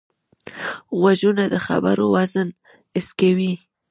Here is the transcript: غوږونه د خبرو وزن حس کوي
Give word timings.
غوږونه 0.99 1.43
د 1.53 1.55
خبرو 1.65 2.05
وزن 2.15 2.47
حس 2.93 3.07
کوي 3.19 3.53